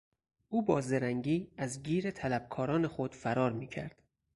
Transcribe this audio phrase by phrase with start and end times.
[0.49, 4.01] او با زرنگی از گیر طلبکاران خود فرار میکرد.